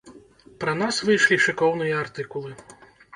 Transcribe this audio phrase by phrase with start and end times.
[0.61, 2.51] Пра нас выйшлі шыкоўныя артыкулы.